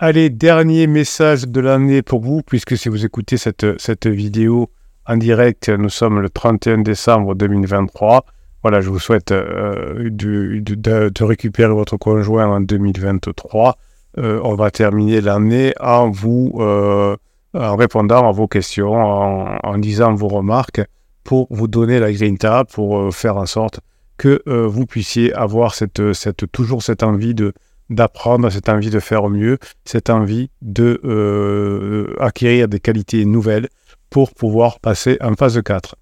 Allez, 0.00 0.30
dernier 0.30 0.86
message 0.86 1.48
de 1.48 1.60
l'année 1.60 2.02
pour 2.02 2.20
vous, 2.20 2.42
puisque 2.42 2.78
si 2.78 2.88
vous 2.88 3.04
écoutez 3.04 3.36
cette, 3.36 3.80
cette 3.80 4.06
vidéo 4.06 4.70
en 5.06 5.16
direct, 5.16 5.68
nous 5.70 5.88
sommes 5.88 6.20
le 6.20 6.30
31 6.30 6.78
décembre 6.82 7.34
2023. 7.34 8.24
Voilà, 8.62 8.80
je 8.80 8.90
vous 8.90 9.00
souhaite 9.00 9.32
euh, 9.32 10.08
de, 10.08 10.60
de, 10.60 11.24
récupérer 11.24 11.72
votre 11.72 11.96
conjoint 11.96 12.46
en 12.46 12.60
2023. 12.60 13.76
Euh, 14.18 14.40
on 14.44 14.54
va 14.54 14.70
terminer 14.70 15.20
l'année 15.20 15.74
en 15.80 16.10
vous 16.10 16.52
euh, 16.60 17.16
en 17.54 17.74
répondant 17.74 18.28
à 18.28 18.30
vos 18.30 18.46
questions, 18.46 18.94
en, 18.94 19.58
en, 19.60 19.78
disant 19.78 20.14
vos 20.14 20.28
remarques 20.28 20.80
pour 21.24 21.48
vous 21.50 21.66
donner 21.66 21.98
la 21.98 22.12
grinta, 22.12 22.64
pour 22.64 23.12
faire 23.12 23.36
en 23.36 23.46
sorte 23.46 23.80
que 24.16 24.44
vous 24.46 24.86
puissiez 24.86 25.34
avoir 25.34 25.74
cette, 25.74 26.12
cette, 26.12 26.52
toujours 26.52 26.84
cette 26.84 27.02
envie 27.02 27.34
de, 27.34 27.52
d'apprendre, 27.90 28.50
cette 28.50 28.68
envie 28.68 28.90
de 28.90 29.00
faire 29.00 29.28
mieux, 29.28 29.58
cette 29.84 30.10
envie 30.10 30.50
de 30.62 31.00
euh, 31.04 32.14
acquérir 32.20 32.68
des 32.68 32.80
qualités 32.80 33.24
nouvelles 33.24 33.68
pour 34.10 34.32
pouvoir 34.32 34.80
passer 34.80 35.18
en 35.20 35.34
phase 35.34 35.60
4. 35.62 35.96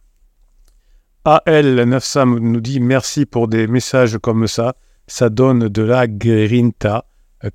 AL900 1.25 2.39
nous 2.39 2.61
dit 2.61 2.81
merci 2.81 3.27
pour 3.27 3.49
des 3.49 3.67
messages 3.67 4.19
comme 4.19 4.47
ça, 4.47 4.75
ça 5.07 5.29
donne 5.29 5.69
de 5.69 5.83
la 5.83 6.07
grinta. 6.07 7.05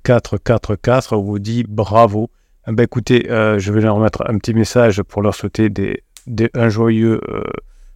444 0.04 1.16
vous 1.16 1.38
dit 1.38 1.64
bravo. 1.68 2.30
Eh 2.68 2.72
ben 2.72 2.84
écoutez, 2.84 3.30
euh, 3.30 3.58
je 3.58 3.72
vais 3.72 3.80
leur 3.80 3.98
mettre 3.98 4.22
un 4.28 4.38
petit 4.38 4.54
message 4.54 5.02
pour 5.02 5.22
leur 5.22 5.34
souhaiter 5.34 5.68
des, 5.68 6.04
un 6.54 6.68
joyeux, 6.68 7.20
euh, 7.28 7.42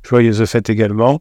joyeuse 0.03 0.45
fête 0.45 0.71
également. 0.71 1.21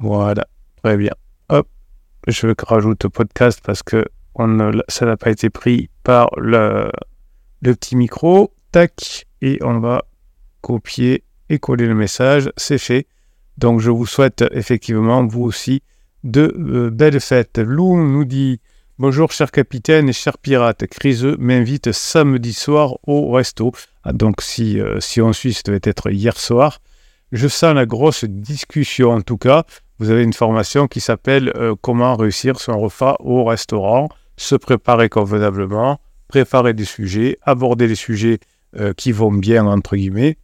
Voilà, 0.00 0.46
très 0.82 0.96
bien. 0.96 1.12
Hop, 1.50 1.68
je 2.26 2.48
rajoute 2.66 3.04
au 3.04 3.10
podcast 3.10 3.60
parce 3.62 3.82
que 3.82 4.04
ça 4.88 5.04
n'a 5.04 5.16
pas 5.18 5.30
été 5.30 5.50
pris 5.50 5.90
par 6.02 6.30
le, 6.38 6.90
le 7.60 7.74
petit 7.74 7.96
micro. 7.96 8.54
Tac, 8.72 9.26
et 9.42 9.58
on 9.62 9.78
va 9.80 10.04
copier 10.62 11.24
et 11.48 11.58
coller 11.58 11.86
le 11.86 11.94
message. 11.94 12.50
C'est 12.56 12.78
fait. 12.78 13.06
Donc 13.58 13.80
je 13.80 13.90
vous 13.90 14.06
souhaite 14.06 14.42
effectivement, 14.52 15.26
vous 15.26 15.42
aussi, 15.42 15.82
de 16.24 16.54
euh, 16.58 16.90
belles 16.90 17.20
fêtes. 17.20 17.58
Lou 17.58 17.96
nous 17.96 18.24
dit 18.24 18.60
Bonjour 18.98 19.32
cher 19.32 19.50
capitaine 19.50 20.08
et 20.08 20.12
cher 20.12 20.38
pirate, 20.38 20.86
Criseux 20.86 21.36
m'invite 21.38 21.92
samedi 21.92 22.52
soir 22.52 22.96
au 23.06 23.32
resto. 23.32 23.72
Ah, 24.04 24.12
donc 24.12 24.40
si, 24.40 24.80
euh, 24.80 25.00
si 25.00 25.20
on 25.20 25.32
suit, 25.32 25.52
ça 25.52 25.62
devait 25.66 25.80
être 25.82 26.10
hier 26.10 26.38
soir. 26.38 26.80
Je 27.32 27.48
sens 27.48 27.74
la 27.74 27.86
grosse 27.86 28.24
discussion 28.24 29.10
en 29.10 29.20
tout 29.20 29.38
cas 29.38 29.64
vous 30.00 30.10
avez 30.10 30.24
une 30.24 30.32
formation 30.32 30.88
qui 30.88 30.98
s'appelle 30.98 31.52
euh, 31.56 31.74
Comment 31.80 32.16
réussir 32.16 32.58
son 32.58 32.80
repas 32.80 33.16
au 33.20 33.44
restaurant, 33.44 34.08
se 34.38 34.54
préparer 34.56 35.10
convenablement, 35.10 36.00
préparer 36.26 36.72
des 36.72 36.86
sujets, 36.86 37.36
aborder 37.42 37.86
les 37.86 37.94
sujets 37.94 38.40
euh, 38.78 38.94
qui 38.94 39.12
vont 39.12 39.30
bien, 39.30 39.66
entre 39.66 39.96
guillemets, 39.96 40.38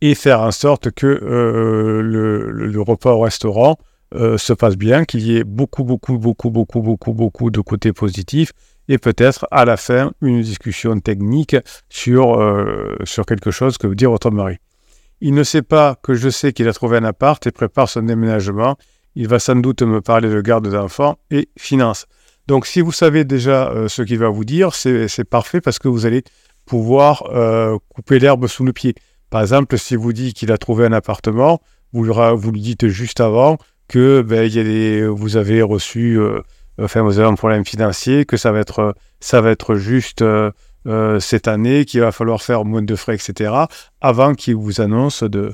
et 0.00 0.14
faire 0.14 0.40
en 0.42 0.52
sorte 0.52 0.92
que 0.92 1.06
euh, 1.06 2.02
le, 2.02 2.80
repas 2.80 3.12
au 3.12 3.20
restaurant 3.20 3.76
se 4.12 4.52
passe 4.52 4.76
bien, 4.76 5.04
qu'il 5.04 5.22
y 5.22 5.36
ait 5.36 5.44
beaucoup, 5.44 5.82
beaucoup, 5.82 6.16
beaucoup, 6.16 6.50
beaucoup, 6.50 6.80
beaucoup, 6.80 7.12
beaucoup 7.12 7.50
de 7.50 7.60
côtés 7.60 7.92
positifs, 7.92 8.52
et 8.88 8.98
peut-être 8.98 9.48
à 9.50 9.64
la 9.64 9.76
fin 9.76 10.12
une 10.22 10.40
discussion 10.40 10.98
technique 11.00 11.56
sur, 11.88 12.38
sur 13.04 13.26
quelque 13.26 13.50
chose 13.50 13.76
que 13.78 13.88
veut 13.88 13.96
dire 13.96 14.10
votre 14.10 14.30
mari. 14.30 14.58
Il 15.20 15.34
ne 15.34 15.42
sait 15.42 15.62
pas 15.62 15.96
que 16.02 16.14
je 16.14 16.28
sais 16.28 16.52
qu'il 16.52 16.68
a 16.68 16.72
trouvé 16.72 16.98
un 16.98 17.04
appart 17.04 17.44
et 17.46 17.50
prépare 17.50 17.88
son 17.88 18.02
déménagement. 18.02 18.76
Il 19.14 19.28
va 19.28 19.38
sans 19.38 19.56
doute 19.56 19.82
me 19.82 20.00
parler 20.00 20.28
de 20.28 20.40
garde 20.40 20.68
d'enfants 20.68 21.16
et 21.30 21.48
finance. 21.58 22.06
Donc 22.46 22.66
si 22.66 22.80
vous 22.80 22.92
savez 22.92 23.24
déjà 23.24 23.70
euh, 23.70 23.88
ce 23.88 24.02
qu'il 24.02 24.18
va 24.18 24.28
vous 24.28 24.44
dire, 24.44 24.74
c'est 24.74 25.24
parfait 25.24 25.60
parce 25.60 25.78
que 25.78 25.88
vous 25.88 26.06
allez 26.06 26.22
pouvoir 26.64 27.24
euh, 27.30 27.78
couper 27.88 28.18
l'herbe 28.18 28.46
sous 28.46 28.64
le 28.64 28.72
pied. 28.72 28.94
Par 29.30 29.40
exemple, 29.40 29.78
si 29.78 29.96
vous 29.96 30.12
dit 30.12 30.34
qu'il 30.34 30.52
a 30.52 30.58
trouvé 30.58 30.84
un 30.84 30.92
appartement, 30.92 31.60
vous, 31.92 32.04
lui 32.52 32.60
dites 32.60 32.88
juste 32.88 33.20
avant 33.20 33.56
que 33.88 34.20
ben, 34.22 35.08
vous 35.08 35.36
avez 35.36 35.62
reçu, 35.62 36.18
euh, 36.18 36.40
enfin 36.80 37.02
vous 37.02 37.18
avez 37.18 37.28
un 37.28 37.34
problème 37.34 37.64
financier, 37.64 38.26
que 38.26 38.36
ça 38.36 38.52
va 38.52 38.60
être, 38.60 38.94
ça 39.20 39.40
va 39.40 39.50
être 39.50 39.76
juste 39.76 40.22
euh, 40.86 41.18
cette 41.18 41.48
année, 41.48 41.84
qu'il 41.84 42.00
va 42.00 42.12
falloir 42.12 42.40
faire 42.42 42.64
moins 42.64 42.82
de 42.82 42.94
frais, 42.94 43.16
etc., 43.16 43.52
avant 44.00 44.34
qu'il 44.34 44.54
vous 44.54 44.80
annonce 44.80 45.24
de, 45.24 45.52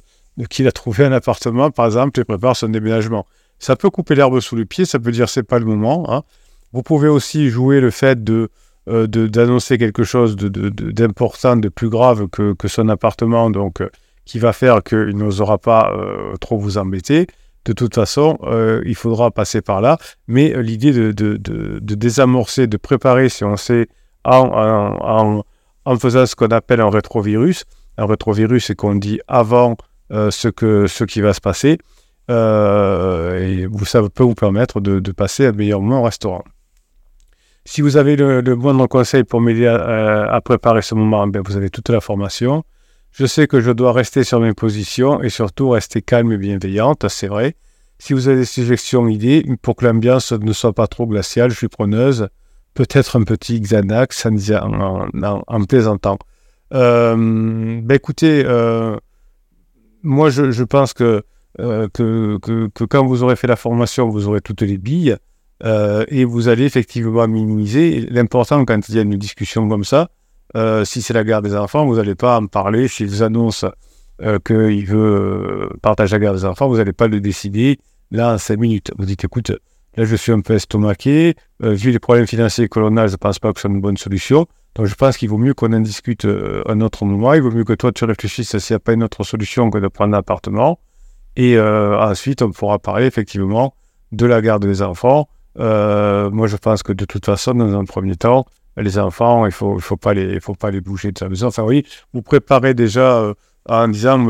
qu'il 0.50 0.66
a 0.66 0.72
trouvé 0.72 1.06
un 1.06 1.12
appartement, 1.12 1.70
par 1.70 1.86
exemple, 1.86 2.20
et 2.20 2.24
prépare 2.24 2.54
son 2.54 2.68
déménagement. 2.68 3.26
Ça 3.58 3.74
peut 3.74 3.88
couper 3.88 4.14
l'herbe 4.14 4.40
sous 4.40 4.56
le 4.56 4.66
pied, 4.66 4.84
ça 4.84 4.98
peut 4.98 5.10
dire 5.10 5.30
c'est 5.30 5.42
pas 5.42 5.58
le 5.58 5.64
moment. 5.64 6.12
Hein. 6.12 6.22
Vous 6.72 6.82
pouvez 6.82 7.08
aussi 7.08 7.48
jouer 7.48 7.80
le 7.80 7.90
fait 7.90 8.22
de 8.22 8.50
euh, 8.88 9.06
d'annoncer 9.06 9.78
quelque 9.78 10.04
chose 10.04 10.36
d'important, 10.36 11.56
de, 11.56 11.62
de, 11.62 11.68
plus 11.68 11.88
grave 11.88 12.26
que, 12.28 12.54
son 12.66 12.88
appartement, 12.90 13.48
donc 13.48 13.80
euh, 13.80 13.88
qui 14.26 14.38
va 14.38 14.52
faire 14.52 14.82
qu'il 14.82 15.16
n'osera 15.16 15.56
pas 15.56 15.94
trop 16.40 16.58
vous 16.58 16.76
embêter. 16.76 17.26
De 17.64 17.72
toute 17.72 17.94
façon, 17.94 18.38
il 18.84 18.94
faudra 18.94 19.30
passer 19.30 19.62
par 19.62 19.80
là. 19.80 19.98
Mais 20.26 20.62
l'idée 20.62 20.92
de, 20.92 21.12
de, 21.12 21.94
désamorcer, 21.94 22.66
de 22.66 22.76
préparer, 22.76 23.28
si 23.28 23.44
on 23.44 23.56
sait 23.56 23.88
en, 24.24 25.42
faisant 25.98 26.26
ce 26.26 26.34
qu'on 26.34 26.48
appelle 26.48 26.80
un 26.80 26.90
rétrovirus. 26.90 27.64
Un 27.98 28.06
rétrovirus, 28.06 28.66
c'est 28.66 28.74
qu'on 28.74 28.94
dit 28.94 29.20
avant 29.28 29.76
euh, 30.12 30.30
ce, 30.30 30.48
que, 30.48 30.86
ce 30.86 31.04
qui 31.04 31.20
va 31.20 31.32
se 31.32 31.40
passer. 31.40 31.78
Euh, 32.30 33.38
et 33.38 33.84
ça 33.84 34.00
peut 34.08 34.22
vous 34.22 34.34
permettre 34.34 34.80
de, 34.80 35.12
passer 35.12 35.46
un 35.46 35.52
meilleur 35.52 35.80
moment 35.80 36.00
au 36.00 36.04
restaurant. 36.04 36.44
Si 37.64 37.80
vous 37.80 37.96
avez 37.96 38.16
le, 38.16 38.42
moindre 38.56 38.86
conseil 38.86 39.24
pour 39.24 39.40
m'aider 39.40 39.66
à, 39.66 40.40
préparer 40.44 40.82
ce 40.82 40.94
moment, 40.94 41.26
ben 41.26 41.42
vous 41.44 41.56
avez 41.56 41.70
toute 41.70 41.88
la 41.90 42.00
formation. 42.00 42.64
Je 43.12 43.26
sais 43.26 43.46
que 43.46 43.60
je 43.60 43.70
dois 43.70 43.92
rester 43.92 44.24
sur 44.24 44.40
mes 44.40 44.54
positions 44.54 45.22
et 45.22 45.28
surtout 45.28 45.70
rester 45.70 46.00
calme 46.00 46.32
et 46.32 46.38
bienveillante, 46.38 47.08
c'est 47.08 47.28
vrai. 47.28 47.56
Si 47.98 48.14
vous 48.14 48.26
avez 48.26 48.38
des 48.38 48.44
suggestions, 48.46 49.06
idées, 49.06 49.44
pour 49.60 49.76
que 49.76 49.84
l'ambiance 49.84 50.32
ne 50.32 50.52
soit 50.52 50.72
pas 50.72 50.88
trop 50.88 51.06
glaciale, 51.06 51.50
je 51.50 51.56
suis 51.56 51.68
preneuse 51.68 52.28
peut-être 52.74 53.16
un 53.16 53.22
petit 53.24 53.60
Xanax 53.60 54.26
en, 54.26 55.08
en, 55.22 55.42
en 55.46 55.64
plaisantant. 55.64 56.18
Ben 56.70 57.90
écoutez, 57.90 58.44
euh, 58.46 58.96
moi 60.02 60.30
je, 60.30 60.62
pense 60.64 60.94
euh, 61.00 61.20
que, 61.58 62.38
que, 62.38 62.68
que, 62.68 62.84
quand 62.84 63.04
vous 63.04 63.22
aurez 63.22 63.36
fait 63.36 63.46
la 63.46 63.56
formation, 63.56 64.08
vous 64.08 64.26
aurez 64.28 64.40
toutes 64.40 64.62
les 64.62 64.78
billes 64.78 65.16
et 65.64 66.24
vous 66.24 66.48
allez 66.48 66.64
effectivement 66.64 67.28
minimiser. 67.28 68.00
L'important 68.10 68.64
quand 68.64 68.88
il 68.88 68.94
y 68.96 68.98
a 68.98 69.02
une 69.02 69.16
discussion 69.16 69.68
comme 69.68 69.84
ça, 69.84 70.08
si 70.84 71.02
c'est 71.02 71.14
la 71.14 71.24
garde 71.24 71.44
des 71.44 71.54
enfants, 71.54 71.86
vous 71.86 71.96
n'allez 71.96 72.14
pas 72.14 72.38
en 72.38 72.46
parler. 72.46 72.88
S'il 72.88 73.08
vous 73.08 73.22
annonce 73.22 73.64
qu'il 74.44 74.86
veut 74.86 75.68
partager 75.82 76.16
la 76.16 76.20
garde 76.20 76.36
des 76.38 76.44
enfants, 76.44 76.68
vous 76.68 76.78
n'allez 76.78 76.92
pas 76.92 77.06
le 77.06 77.20
décider 77.20 77.78
là 78.10 78.34
en 78.34 78.38
cinq 78.38 78.58
minutes. 78.58 78.90
Vous 78.98 79.04
dites 79.04 79.24
écoute, 79.24 79.52
Là, 79.96 80.04
je 80.04 80.16
suis 80.16 80.32
un 80.32 80.40
peu 80.40 80.54
estomaqué. 80.54 81.34
Euh, 81.62 81.72
vu 81.72 81.90
les 81.90 81.98
problèmes 81.98 82.26
financiers 82.26 82.68
que 82.68 82.80
l'on 82.80 82.96
a, 82.96 83.06
je 83.06 83.12
ne 83.12 83.16
pense 83.16 83.38
pas 83.38 83.52
que 83.52 83.58
ce 83.58 83.62
soit 83.62 83.70
une 83.70 83.80
bonne 83.80 83.98
solution. 83.98 84.46
Donc, 84.74 84.86
je 84.86 84.94
pense 84.94 85.18
qu'il 85.18 85.28
vaut 85.28 85.36
mieux 85.36 85.52
qu'on 85.52 85.72
en 85.74 85.80
discute 85.80 86.24
euh, 86.24 86.62
un 86.66 86.80
autre 86.80 87.04
moment. 87.04 87.34
Il 87.34 87.42
vaut 87.42 87.50
mieux 87.50 87.64
que 87.64 87.74
toi, 87.74 87.92
tu 87.92 88.04
réfléchisses 88.04 88.56
s'il 88.56 88.74
n'y 88.74 88.76
a 88.76 88.80
pas 88.80 88.94
une 88.94 89.02
autre 89.02 89.22
solution 89.22 89.70
que 89.70 89.78
de 89.78 89.88
prendre 89.88 90.14
un 90.14 90.18
appartement. 90.18 90.78
Et 91.36 91.56
euh, 91.56 91.98
ensuite, 92.00 92.40
on 92.40 92.52
pourra 92.52 92.78
parler 92.78 93.06
effectivement 93.06 93.74
de 94.12 94.24
la 94.24 94.40
garde 94.40 94.64
des 94.64 94.80
enfants. 94.80 95.28
moi, 95.56 96.46
je 96.46 96.56
pense 96.56 96.82
que 96.82 96.92
de 96.94 97.04
toute 97.04 97.26
façon, 97.26 97.54
dans 97.54 97.78
un 97.78 97.84
premier 97.84 98.16
temps, 98.16 98.46
les 98.78 98.98
enfants, 98.98 99.44
il 99.44 99.48
ne 99.48 99.78
faut, 99.78 99.96
pas 99.96 100.14
les, 100.14 100.80
bouger 100.80 101.12
de 101.12 101.18
sa 101.18 101.28
maison. 101.28 101.48
Enfin, 101.48 101.64
oui, 101.64 101.86
vous 102.14 102.22
préparez 102.22 102.72
déjà 102.72 103.34
en 103.68 103.88
disant, 103.88 104.26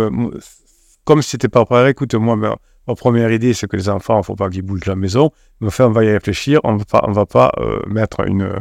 comme 1.05 1.23
si 1.23 1.31
c'était 1.31 1.49
pas 1.49 1.65
préparé, 1.65 1.91
écoute-moi, 1.91 2.57
Ma 2.89 2.95
première 2.95 3.31
idée, 3.31 3.55
c'est 3.55 3.69
que 3.69 3.77
les 3.77 3.89
enfants, 3.89 4.17
il 4.17 4.19
ne 4.19 4.25
faut 4.25 4.35
pas 4.35 4.51
qu'ils 4.51 4.63
bougent 4.63 4.87
la 4.87 4.97
maison. 4.97 5.31
Mais 5.61 5.69
enfin, 5.69 5.87
on 5.87 5.93
va 5.93 6.05
y 6.05 6.11
réfléchir. 6.11 6.61
On 6.65 6.75
ne 6.77 7.15
va 7.15 7.27
pas 7.27 7.53
euh, 7.59 7.81
mettre 7.87 8.27
une, 8.27 8.61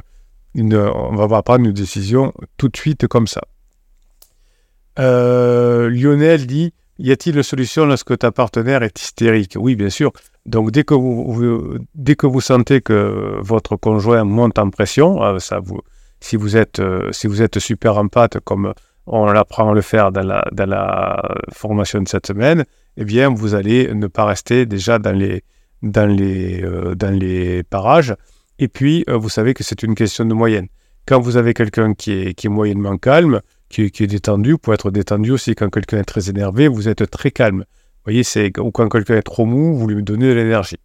va 0.56 1.28
pas 1.28 1.42
prendre 1.42 1.66
une 1.66 1.72
décision 1.72 2.34
tout 2.58 2.70
de 2.70 2.78
suite 2.78 3.08
comme 3.08 3.28
ça. 3.28 3.42
Euh, 5.00 5.90
Lionel 5.90 6.46
dit 6.46 6.74
Y 7.00 7.12
a-t-il 7.12 7.38
une 7.38 7.44
solution 7.44 7.86
lorsque 7.86 8.16
ta 8.20 8.32
partenaire 8.32 8.84
est 8.84 9.02
hystérique? 9.02 9.56
Oui, 9.60 9.76
bien 9.76 9.90
sûr. 9.90 10.12
Donc, 10.46 10.72
dès 10.72 10.84
que 10.84 10.94
vous, 10.94 11.80
dès 11.96 12.16
que 12.16 12.28
vous 12.28 12.42
sentez 12.42 12.82
que 12.82 13.40
votre 13.42 13.76
conjoint 13.76 14.24
monte 14.24 14.60
en 14.60 14.70
pression, 14.70 15.24
euh, 15.24 15.40
si, 16.20 16.36
vous 16.36 16.58
êtes, 16.58 16.80
si 17.12 17.26
vous 17.26 17.42
êtes 17.42 17.58
super 17.58 17.98
en 17.98 18.08
pâte, 18.08 18.40
comme 18.42 18.74
on 19.08 19.28
apprend 19.30 19.72
à 19.72 19.74
le 19.74 19.82
faire 19.82 20.12
dans 20.12 20.22
la 20.22 21.22
formation 21.52 22.02
de 22.04 22.08
cette 22.08 22.28
semaine, 22.28 22.66
eh 22.98 23.06
bien, 23.06 23.30
vous 23.30 23.56
allez 23.56 23.94
ne 23.94 24.08
pas 24.08 24.26
rester 24.26 24.66
déjà 24.66 25.00
dans 25.00 25.12
les, 25.12 25.44
dans 25.82 26.06
les, 26.06 26.64
euh, 26.64 26.96
dans 26.96 27.14
les 27.18 27.64
parages. 27.64 28.16
Et 28.60 28.68
puis, 28.68 29.04
euh, 29.10 29.18
vous 29.18 29.30
savez 29.30 29.54
que 29.54 29.64
c'est 29.64 29.84
une 29.84 29.96
question 29.96 30.26
de 30.26 30.34
moyenne. 30.34 30.68
Quand 31.08 31.20
vous 31.20 31.38
avez 31.38 31.54
quelqu'un 31.54 31.94
qui 31.94 32.12
est, 32.12 32.34
qui 32.34 32.48
est 32.48 32.50
moyennement 32.50 32.98
calme, 32.98 33.42
qui, 33.70 33.90
qui, 33.92 34.04
est 34.04 34.08
détendu, 34.08 34.58
pour 34.58 34.74
être 34.74 34.92
détendu 34.92 35.32
aussi, 35.32 35.56
quand 35.56 35.70
quelqu'un 35.70 36.00
est 36.00 36.06
très 36.06 36.30
énervé, 36.30 36.68
vous 36.68 36.88
êtes 36.88 37.10
très 37.10 37.32
calme. 37.32 37.66
voyez, 38.06 38.24
c'est 38.24 38.58
ou 38.60 38.72
quand 38.72 38.90
quelqu'un 38.90 39.16
est 39.16 39.24
trop 39.24 39.46
mou, 39.46 39.76
vous 39.76 39.88
lui 39.88 40.04
donnez 40.04 40.28
de 40.28 40.34
l'énergie. 40.34 40.80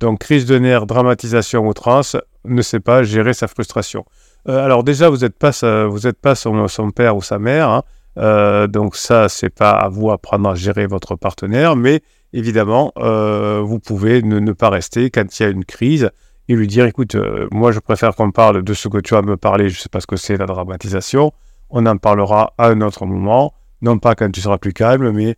Donc, 0.00 0.20
crise 0.20 0.46
de 0.46 0.58
nerfs, 0.58 0.86
dramatisation 0.86 1.66
ou 1.66 1.72
transe, 1.72 2.16
ne 2.44 2.62
sait 2.62 2.78
pas 2.78 3.02
gérer 3.02 3.34
sa 3.34 3.48
frustration. 3.48 4.04
Euh, 4.48 4.64
alors 4.64 4.84
déjà, 4.84 5.08
vous 5.08 5.18
n'êtes 5.18 5.36
pas, 5.36 5.86
vous 5.86 6.06
êtes 6.06 6.20
pas 6.20 6.36
son, 6.36 6.68
son, 6.68 6.90
père 6.92 7.16
ou 7.16 7.22
sa 7.22 7.38
mère, 7.40 7.68
hein. 7.68 7.82
Euh, 8.18 8.66
donc 8.66 8.96
ça, 8.96 9.28
c'est 9.28 9.50
pas 9.50 9.70
à 9.70 9.88
vous 9.88 10.10
apprendre 10.10 10.48
à 10.48 10.54
gérer 10.54 10.86
votre 10.86 11.16
partenaire, 11.16 11.76
mais 11.76 12.02
évidemment, 12.32 12.92
euh, 12.98 13.60
vous 13.64 13.78
pouvez 13.78 14.22
ne, 14.22 14.52
pas 14.52 14.70
rester 14.70 15.10
quand 15.10 15.38
il 15.38 15.42
y 15.42 15.46
a 15.46 15.48
une 15.48 15.64
crise 15.64 16.10
et 16.48 16.54
lui 16.54 16.66
dire, 16.66 16.86
écoute, 16.86 17.16
moi 17.52 17.72
je 17.72 17.78
préfère 17.78 18.14
qu'on 18.14 18.30
parle 18.30 18.62
de 18.62 18.74
ce 18.74 18.88
que 18.88 18.98
tu 18.98 19.14
as 19.14 19.18
à 19.18 19.22
me 19.22 19.36
parler, 19.36 19.68
je 19.68 19.78
ne 19.78 19.82
sais 19.82 19.88
pas 19.88 20.00
ce 20.00 20.06
que 20.06 20.16
c'est 20.16 20.36
la 20.36 20.46
dramatisation, 20.46 21.32
on 21.70 21.84
en 21.86 21.98
parlera 21.98 22.54
à 22.56 22.68
un 22.68 22.80
autre 22.80 23.04
moment, 23.04 23.52
non 23.82 23.98
pas 23.98 24.14
quand 24.14 24.30
tu 24.30 24.40
seras 24.40 24.58
plus 24.58 24.72
calme, 24.72 25.10
mais 25.10 25.36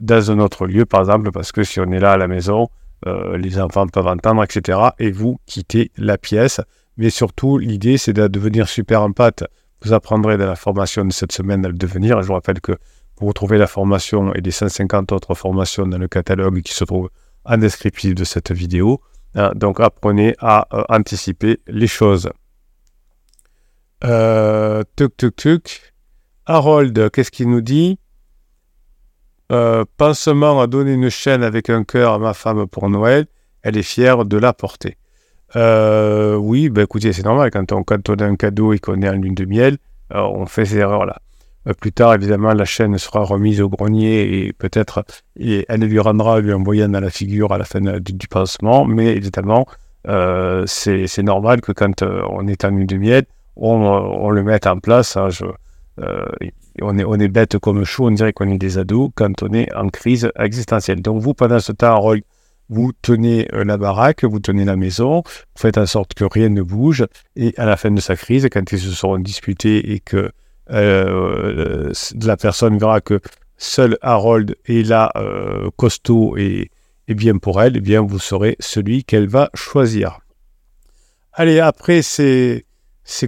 dans 0.00 0.30
un 0.32 0.40
autre 0.40 0.66
lieu, 0.66 0.84
par 0.84 1.00
exemple, 1.00 1.30
parce 1.30 1.52
que 1.52 1.62
si 1.62 1.78
on 1.78 1.92
est 1.92 2.00
là 2.00 2.12
à 2.12 2.16
la 2.16 2.26
maison, 2.26 2.66
les 3.06 3.60
enfants 3.60 3.86
peuvent 3.86 4.08
entendre, 4.08 4.42
etc., 4.42 4.78
et 4.98 5.12
vous 5.12 5.38
quittez 5.46 5.92
la 5.96 6.18
pièce. 6.18 6.60
Mais 6.96 7.10
surtout, 7.10 7.58
l'idée, 7.58 7.96
c'est 7.96 8.12
de 8.12 8.26
devenir 8.26 8.68
super 8.68 9.02
empathe. 9.02 9.44
Vous 9.82 9.92
apprendrez 9.92 10.36
dans 10.36 10.46
la 10.46 10.56
formation 10.56 11.04
de 11.04 11.12
cette 11.12 11.32
semaine 11.32 11.66
à 11.66 11.72
devenir. 11.72 12.22
Je 12.22 12.28
vous 12.28 12.34
rappelle 12.34 12.60
que 12.60 12.72
vous 13.18 13.26
retrouvez 13.26 13.58
la 13.58 13.66
formation 13.66 14.32
et 14.34 14.40
les 14.40 14.50
150 14.50 15.12
autres 15.12 15.34
formations 15.34 15.86
dans 15.86 15.98
le 15.98 16.08
catalogue 16.08 16.62
qui 16.62 16.72
se 16.72 16.84
trouvent 16.84 17.10
en 17.44 17.58
descriptif 17.58 18.14
de 18.14 18.24
cette 18.24 18.52
vidéo. 18.52 19.00
Hein, 19.34 19.52
donc, 19.54 19.80
apprenez 19.80 20.34
à 20.38 20.68
euh, 20.72 20.84
anticiper 20.88 21.60
les 21.66 21.86
choses. 21.86 22.30
Euh, 24.04 24.82
tuc, 24.96 25.16
tuc, 25.16 25.36
tuc. 25.36 25.94
Harold, 26.46 27.10
qu'est-ce 27.10 27.30
qu'il 27.30 27.50
nous 27.50 27.60
dit? 27.60 27.98
Euh, 29.50 29.84
Pansement 29.96 30.60
a 30.60 30.66
donné 30.66 30.92
une 30.92 31.10
chaîne 31.10 31.42
avec 31.42 31.70
un 31.70 31.84
cœur 31.84 32.14
à 32.14 32.18
ma 32.18 32.34
femme 32.34 32.66
pour 32.66 32.88
Noël. 32.88 33.26
Elle 33.62 33.76
est 33.76 33.82
fière 33.82 34.24
de 34.24 34.36
la 34.36 34.52
porter. 34.52 34.96
Euh, 35.56 36.36
oui, 36.36 36.68
bah 36.68 36.82
écoutez, 36.82 37.12
c'est 37.12 37.24
normal. 37.24 37.50
Quand 37.50 37.72
on, 37.72 37.82
quand 37.82 38.08
on 38.08 38.14
a 38.14 38.24
un 38.24 38.36
cadeau 38.36 38.72
et 38.72 38.78
qu'on 38.78 39.00
est 39.02 39.08
en 39.08 39.12
lune 39.12 39.34
de 39.34 39.44
miel, 39.44 39.78
euh, 40.14 40.20
on 40.20 40.46
fait 40.46 40.64
ces 40.64 40.78
erreurs-là. 40.78 41.20
Euh, 41.68 41.74
plus 41.74 41.92
tard, 41.92 42.14
évidemment, 42.14 42.54
la 42.54 42.64
chaîne 42.64 42.96
sera 42.98 43.22
remise 43.22 43.60
au 43.60 43.68
grenier 43.68 44.46
et 44.46 44.52
peut-être 44.52 45.04
elle 45.38 45.80
lui 45.80 45.98
rendra 46.00 46.40
lui 46.40 46.52
envoyant 46.52 46.88
dans 46.88 47.00
la 47.00 47.10
figure 47.10 47.52
à 47.52 47.58
la 47.58 47.64
fin 47.64 47.80
du, 47.80 48.12
du 48.12 48.28
pansement. 48.28 48.84
Mais 48.84 49.14
évidemment, 49.16 49.66
c'est 50.66 51.22
normal 51.22 51.60
que 51.60 51.72
quand 51.72 52.02
on 52.02 52.46
est 52.46 52.64
en 52.64 52.70
lune 52.70 52.86
de 52.86 52.96
miel, 52.96 53.24
on, 53.56 54.30
le 54.30 54.42
mette 54.42 54.66
en 54.66 54.78
place. 54.78 55.16
Hein, 55.16 55.28
on, 56.80 57.18
est, 57.20 57.28
bête 57.28 57.58
comme 57.58 57.84
chou, 57.84 58.06
on 58.06 58.10
dirait 58.10 58.32
qu'on 58.32 58.48
est 58.48 58.58
des 58.58 58.78
ados 58.78 59.10
quand 59.14 59.42
on 59.42 59.52
est 59.52 59.72
en 59.74 59.88
crise 59.88 60.30
existentielle. 60.38 61.02
Donc 61.02 61.20
vous, 61.20 61.34
pendant 61.34 61.60
ce 61.60 61.72
temps, 61.72 62.00
rôle 62.00 62.22
vous 62.72 62.92
tenez 63.02 63.46
euh, 63.52 63.64
la 63.64 63.76
baraque, 63.76 64.24
vous 64.24 64.40
tenez 64.40 64.64
la 64.64 64.76
maison, 64.76 65.22
vous 65.26 65.60
faites 65.60 65.76
en 65.76 65.84
sorte 65.84 66.14
que 66.14 66.24
rien 66.24 66.48
ne 66.48 66.62
bouge, 66.62 67.06
et 67.36 67.52
à 67.58 67.66
la 67.66 67.76
fin 67.76 67.90
de 67.90 68.00
sa 68.00 68.16
crise, 68.16 68.48
quand 68.50 68.72
ils 68.72 68.78
se 68.78 68.90
seront 68.90 69.18
disputés 69.18 69.92
et 69.92 70.00
que 70.00 70.32
euh, 70.70 71.92
la 72.22 72.36
personne 72.38 72.78
verra 72.78 73.02
que 73.02 73.20
seul 73.58 73.98
Harold 74.00 74.56
est 74.64 74.88
là, 74.88 75.12
euh, 75.16 75.70
costaud 75.76 76.36
et, 76.38 76.70
bien 77.08 77.36
pour 77.36 77.60
elle, 77.60 77.76
eh 77.76 77.80
bien 77.80 78.00
vous 78.00 78.18
serez 78.18 78.56
celui 78.58 79.04
qu'elle 79.04 79.28
va 79.28 79.50
choisir. 79.52 80.20
Allez, 81.34 81.60
après 81.60 82.00
ces, 82.00 82.64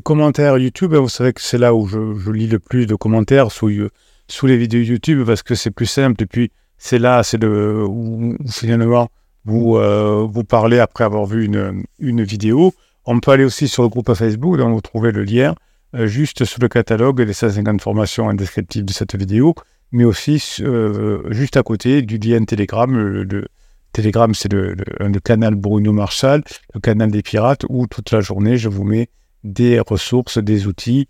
commentaires 0.02 0.56
YouTube, 0.56 0.94
vous 0.94 1.10
savez 1.10 1.34
que 1.34 1.42
c'est 1.42 1.58
là 1.58 1.74
où 1.74 1.86
je, 1.86 2.30
lis 2.30 2.46
le 2.46 2.58
plus 2.58 2.86
de 2.86 2.94
commentaires 2.94 3.52
sous, 3.52 3.68
les 3.68 4.56
vidéos 4.56 4.80
YouTube 4.80 5.26
parce 5.26 5.42
que 5.42 5.54
c'est 5.54 5.70
plus 5.70 5.84
simple. 5.84 6.22
Et 6.22 6.26
puis 6.26 6.50
c'est 6.78 6.98
là, 6.98 7.22
c'est 7.22 7.44
où 7.44 8.38
finalement 8.48 9.10
vous, 9.44 9.76
euh, 9.76 10.26
vous 10.28 10.44
parlez 10.44 10.78
après 10.78 11.04
avoir 11.04 11.26
vu 11.26 11.44
une, 11.44 11.84
une, 11.98 12.22
vidéo. 12.22 12.72
On 13.04 13.20
peut 13.20 13.32
aller 13.32 13.44
aussi 13.44 13.68
sur 13.68 13.82
le 13.82 13.88
groupe 13.88 14.12
Facebook, 14.14 14.56
dont 14.56 14.72
vous 14.72 14.80
trouvez 14.80 15.12
le 15.12 15.24
lien 15.24 15.54
euh, 15.94 16.06
juste 16.06 16.44
sous 16.44 16.60
le 16.60 16.68
catalogue 16.68 17.22
des 17.22 17.32
150 17.32 17.80
formations 17.80 18.28
indescriptibles 18.28 18.86
de 18.86 18.92
cette 18.92 19.14
vidéo, 19.16 19.54
mais 19.92 20.04
aussi 20.04 20.42
euh, 20.60 21.22
juste 21.30 21.56
à 21.56 21.62
côté 21.62 22.02
du 22.02 22.18
lien 22.18 22.42
Telegram. 22.44 22.90
Le, 22.96 23.46
Telegram, 23.92 24.34
c'est 24.34 24.52
le, 24.52 24.74
canal 25.22 25.54
Bruno 25.54 25.92
Marshall, 25.92 26.42
le 26.74 26.80
canal 26.80 27.12
des 27.12 27.22
pirates, 27.22 27.64
où 27.68 27.86
toute 27.86 28.10
la 28.10 28.20
journée, 28.20 28.56
je 28.56 28.68
vous 28.68 28.82
mets 28.82 29.08
des 29.44 29.78
ressources, 29.78 30.38
des 30.38 30.66
outils. 30.66 31.06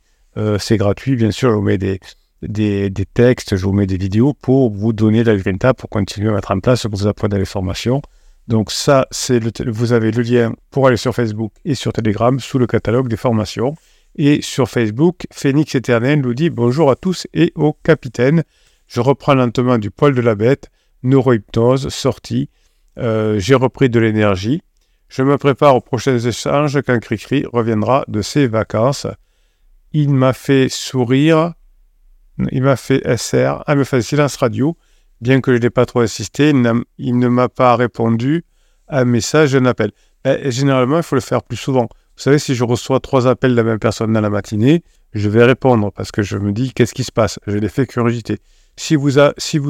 c'est 0.59 0.77
gratuit, 0.77 1.17
bien 1.17 1.31
sûr, 1.31 1.51
je 1.51 1.55
vous 1.55 1.63
mets 1.63 1.79
des, 1.79 1.99
des, 2.43 3.07
textes, 3.07 3.57
je 3.57 3.65
vous 3.65 3.73
mets 3.73 3.87
des 3.87 3.97
vidéos 3.97 4.35
pour 4.35 4.71
vous 4.71 4.93
donner 4.93 5.25
la 5.25 5.35
grinta 5.35 5.73
pour 5.73 5.89
continuer 5.89 6.29
à 6.29 6.33
mettre 6.33 6.51
en 6.51 6.61
place 6.61 6.83
ce 6.83 6.89
que 6.89 6.97
vous 6.97 7.07
apprenez 7.07 7.39
les 7.39 7.47
formations. 7.47 8.03
Donc 8.49 8.71
ça, 8.71 9.07
c'est 9.11 9.43
vous 9.67 9.93
avez 9.93 10.11
le 10.11 10.23
lien 10.23 10.55
pour 10.71 10.87
aller 10.87 10.97
sur 10.97 11.15
Facebook 11.15 11.53
et 11.65 11.75
sur 11.75 11.93
Telegram 11.93 12.39
sous 12.39 12.59
le 12.59 12.67
catalogue 12.67 13.09
des 13.09 13.17
formations. 13.17 13.75
Et 14.17 14.43
sur 14.43 14.69
Facebook, 14.69 15.27
Phoenix 15.33 15.75
Éternel 15.75 16.21
nous 16.21 16.35
dit 16.35 16.51
bonjour 16.51 16.91
à 16.91 16.97
tous 16.97 17.27
et 17.33 17.53
au 17.55 17.73
capitaine. 17.73 18.45
Je 18.87 19.01
reprends 19.01 19.35
lentement 19.35 19.79
du 19.79 19.91
poil 19.91 20.15
de 20.15 20.21
la 20.21 20.35
bête, 20.35 20.71
neurohypnose, 21.03 21.89
sortie. 21.89 22.51
Euh, 22.99 23.39
j'ai 23.39 23.55
repris 23.55 23.89
de 23.89 23.99
l'énergie. 23.99 24.63
Je 25.09 25.23
me 25.23 25.39
prépare 25.39 25.75
aux 25.75 25.81
prochains 25.81 26.19
échanges 26.19 26.81
quand 26.83 26.99
Cricri 27.01 27.45
reviendra 27.53 28.05
de 28.09 28.21
ses 28.21 28.47
vacances. 28.47 29.07
Il 29.93 30.11
m'a 30.11 30.33
fait 30.33 30.69
sourire. 30.69 31.55
Il 32.51 32.63
m'a 32.63 32.77
fait 32.77 33.03
SR. 33.17 33.63
Ah, 33.67 33.75
me 33.75 33.85
fait 33.85 34.03
silence 34.03 34.37
radio 34.37 34.77
bien 35.25 35.41
que 35.41 35.53
je 35.53 35.59
n'ai 35.59 35.71
pas 35.71 35.87
trop 35.87 36.01
insisté, 36.01 36.51
il, 36.99 37.19
ne 37.19 37.29
m'a 37.29 37.49
pas 37.49 37.75
répondu 37.75 38.45
à 38.87 39.01
un 39.01 39.05
message, 39.07 39.57
un 39.57 39.65
appel. 39.65 39.91
Ben, 40.23 40.51
généralement, 40.51 40.99
il 40.99 41.03
faut 41.03 41.17
le 41.17 41.23
faire 41.23 41.43
plus 41.43 41.57
souvent. 41.57 41.89
Vous 42.17 42.23
savez, 42.23 42.39
si 42.39 42.55
je 42.55 42.63
reçois 42.63 43.01
trois 43.01 43.27
appels 43.27 43.53
de 43.53 43.57
la 43.57 43.65
même 43.65 43.79
personne 43.79 44.13
dans 44.13 44.21
la 44.21 44.31
matinée, 44.31 44.85
je 45.15 45.29
vais 45.29 45.45
répondre 45.45 45.91
parce 45.93 46.13
que 46.13 46.23
je 46.23 46.37
me 46.37 46.53
dis 46.53 46.73
qu'est-ce 46.73 46.95
qui 46.95 47.05
se 47.05 47.11
passe? 47.11 47.41
J'ai 47.47 47.59
l'effet 47.59 47.87
curiosité. 47.87 48.39
Si 48.77 48.97
vous, 48.97 49.11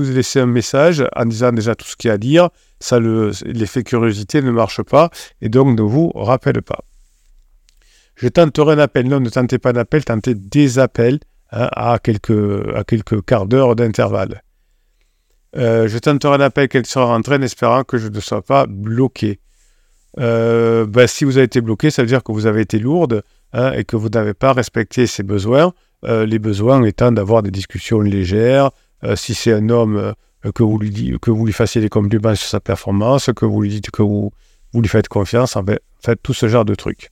laissez 0.01 0.41
un 0.41 0.47
message 0.47 1.05
en 1.15 1.25
disant 1.27 1.53
déjà 1.53 1.75
tout 1.75 1.87
ce 1.87 1.95
qu'il 1.97 2.09
y 2.09 2.11
a 2.11 2.15
à 2.15 2.19
dire, 2.19 2.49
ça 2.81 2.99
l'effet 2.99 3.85
curiosité 3.85 4.43
ne 4.43 4.51
marche 4.51 4.83
pas 4.83 5.11
et 5.41 5.49
donc 5.49 5.79
ne 5.79 5.83
vous 5.83 6.11
rappelle 6.15 6.63
pas. 6.63 6.81
Je 8.17 8.29
tenterai 8.29 8.73
un 8.73 8.79
appel. 8.79 9.09
Non, 9.09 9.21
ne 9.21 9.29
tentez 9.29 9.59
pas 9.59 9.73
d'appel, 9.73 10.05
tentez 10.05 10.35
des 10.35 10.79
appels 10.79 11.21
hein, 11.53 11.69
à 11.73 11.99
quelques 12.01 13.25
quarts 13.25 13.47
d'heure 13.47 13.77
d'intervalle. 13.77 14.44
Euh, 15.57 15.87
je 15.89 15.99
tenterai 15.99 16.35
un 16.35 16.41
appel 16.41 16.69
qu'elle 16.69 16.87
sera 16.87 17.07
rentrée 17.07 17.37
en 17.37 17.43
espérant 17.43 17.85
que 17.85 17.99
je 17.99 18.09
ne 18.09 18.21
sois 18.21 18.43
pas 18.43 18.67
bloqué. 18.67 19.39
Euh, 20.19 20.87
ben, 20.87 21.07
si 21.07 21.25
vous 21.25 21.37
avez 21.37 21.45
été 21.45 21.61
bloqué, 21.61 21.91
ça 21.91 22.03
veut 22.03 22.09
dire 22.09 22.23
que 22.23 22.33
vous 22.33 22.47
avez 22.47 22.63
été 22.63 22.79
lourde 22.79 23.23
hein, 23.53 23.73
et 23.73 23.85
que 23.85 23.97
vous 23.97 24.09
n'avez 24.09 24.35
pas 24.35 24.53
respecté 24.53 25.07
ses 25.07 25.23
besoins. 25.23 25.73
Euh, 26.05 26.27
les 26.27 26.39
besoins 26.39 26.83
étant 26.85 27.13
d'avoir 27.13 27.43
des 27.43 27.51
discussions 27.51 28.01
légères. 28.01 28.71
si 29.17 29.35
c'est 29.35 29.53
un 29.53 29.69
homme, 29.69 30.15
que, 30.55 30.63
vous 30.63 30.79
lui 30.79 31.19
que 31.21 31.31
vous 31.31 31.47
lui 31.47 31.53
fassiez 31.53 31.81
des 31.81 31.89
compliments 31.89 32.35
sur 32.35 32.49
sa 32.49 32.61
performance, 32.61 33.31
que 33.35 33.45
vous 33.45 33.63
lui 33.63 33.69
dites 33.69 33.91
que 33.91 34.03
vous, 34.03 34.31
vous 34.73 34.81
lui 34.81 34.89
faites 34.89 35.09
confiance, 35.09 35.57
en 35.57 35.65
fait, 35.65 35.83
faites 36.01 36.23
tout 36.23 36.35
ce 36.35 36.49
genre 36.49 36.65
de 36.65 36.75
trucs. 36.75 37.11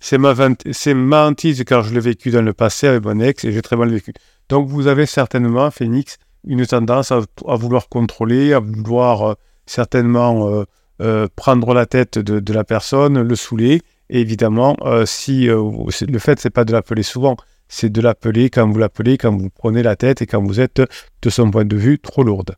C'est 0.00 0.18
ma, 0.18 0.34
ma 0.34 1.26
hantise 1.26 1.62
car 1.64 1.82
je 1.82 1.92
l'ai 1.92 2.00
vécu 2.00 2.30
dans 2.30 2.42
le 2.42 2.52
passé 2.52 2.86
avec 2.86 3.04
mon 3.04 3.20
ex 3.20 3.44
et 3.44 3.52
j'ai 3.52 3.62
très 3.62 3.76
mal 3.76 3.90
vécu. 3.90 4.12
Donc 4.48 4.68
vous 4.68 4.86
avez 4.86 5.06
certainement, 5.06 5.70
Phoenix, 5.70 6.16
une 6.46 6.66
tendance 6.66 7.12
à, 7.12 7.20
vouloir 7.56 7.88
contrôler, 7.88 8.52
à 8.52 8.60
vouloir 8.60 9.30
euh, 9.30 9.34
certainement 9.66 10.48
euh, 10.48 10.64
euh, 11.00 11.26
prendre 11.36 11.74
la 11.74 11.86
tête 11.86 12.18
de, 12.18 12.52
la 12.52 12.64
personne, 12.64 13.20
le 13.20 13.36
saouler. 13.36 13.82
Et 14.08 14.20
évidemment, 14.20 14.76
si 15.04 15.46
le 15.46 16.18
fait, 16.18 16.40
c'est 16.40 16.50
pas 16.50 16.64
de 16.64 16.72
l'appeler 16.72 17.04
souvent, 17.04 17.36
c'est 17.68 17.90
de 17.90 18.00
l'appeler 18.00 18.50
quand 18.50 18.68
vous 18.68 18.78
l'appelez, 18.78 19.16
quand 19.16 19.30
vous 19.36 19.50
prenez 19.50 19.84
la 19.84 19.94
tête 19.94 20.20
et 20.20 20.26
quand 20.26 20.42
vous 20.42 20.58
êtes, 20.58 20.82
de 21.22 21.30
son 21.30 21.48
point 21.48 21.64
de 21.64 21.76
vue, 21.76 22.00
trop 22.00 22.24
lourde. 22.24 22.56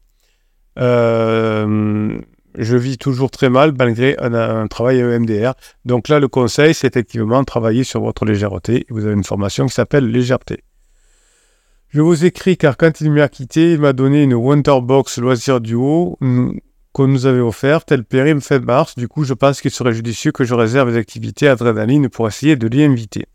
je 0.78 2.16
vis 2.56 2.96
toujours 2.96 3.30
très 3.30 3.50
mal 3.50 3.74
malgré 3.78 4.16
un, 4.18 4.32
un 4.32 4.66
travail 4.66 5.00
EMDR. 5.00 5.52
Donc 5.84 6.08
là, 6.08 6.20
le 6.20 6.28
conseil, 6.28 6.72
c'est 6.72 6.86
effectivement 6.86 7.44
travailler 7.44 7.84
sur 7.84 8.00
votre 8.00 8.24
légèreté. 8.24 8.86
Vous 8.88 9.04
avez 9.04 9.12
une 9.14 9.24
formation 9.24 9.66
qui 9.66 9.74
s'appelle 9.74 10.10
légèreté. 10.10 10.64
Je 11.92 12.00
vous 12.00 12.24
écris 12.24 12.56
car 12.56 12.78
quand 12.78 13.02
il 13.02 13.10
m'a 13.10 13.28
quitté, 13.28 13.74
il 13.74 13.80
m'a 13.80 13.92
donné 13.92 14.22
une 14.22 14.32
Wonderbox 14.32 15.18
loisir 15.18 15.60
duo 15.60 16.18
qu'on 16.92 17.06
nous 17.06 17.26
avait 17.26 17.40
offerte. 17.40 17.92
Elle 17.92 18.04
périm 18.04 18.40
fin 18.40 18.60
mars. 18.60 18.94
Du 18.96 19.08
coup, 19.08 19.24
je 19.24 19.34
pense 19.34 19.60
qu'il 19.60 19.70
serait 19.70 19.92
judicieux 19.92 20.32
que 20.32 20.42
je 20.42 20.54
réserve 20.54 20.90
des 20.90 20.96
activités 20.96 21.48
adrénaline 21.48 22.08
pour 22.08 22.26
essayer 22.26 22.56
de 22.56 22.66
l'y 22.66 22.82
inviter. 22.82 23.26